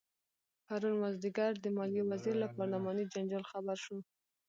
پرون 0.65 0.93
مازدیګر 1.01 1.51
د 1.59 1.65
مالیې 1.77 2.03
وزیر 2.11 2.35
له 2.43 2.47
پارلماني 2.55 3.03
جنجال 3.13 3.43
خبر 3.51 3.77
شو. 3.83 3.97